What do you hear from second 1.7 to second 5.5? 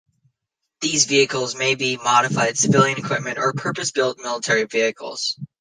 be modified civilian equipment or purpose-built military vehicles.